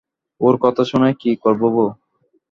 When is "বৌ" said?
1.75-1.87